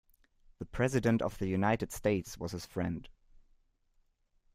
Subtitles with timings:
[0.57, 3.07] The President of the United States was his friend.